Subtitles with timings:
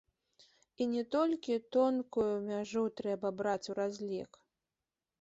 [0.81, 4.31] І не толькі тонкую мяжу трэба браць у разлік.